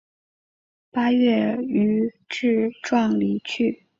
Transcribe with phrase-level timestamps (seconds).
[0.89, 3.85] 八月予致仕离去。